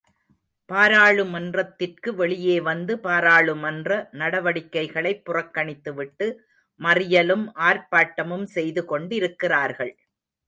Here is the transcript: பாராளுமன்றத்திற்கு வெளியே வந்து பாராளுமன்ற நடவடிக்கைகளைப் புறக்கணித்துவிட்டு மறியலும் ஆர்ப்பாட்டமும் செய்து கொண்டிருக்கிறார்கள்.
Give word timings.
பாராளுமன்றத்திற்கு 0.69 2.09
வெளியே 2.15 2.61
வந்து 2.61 2.99
பாராளுமன்ற 2.99 3.89
நடவடிக்கைகளைப் 4.11 5.21
புறக்கணித்துவிட்டு 5.25 6.27
மறியலும் 6.79 7.45
ஆர்ப்பாட்டமும் 7.61 8.47
செய்து 8.55 8.83
கொண்டிருக்கிறார்கள். 8.85 9.93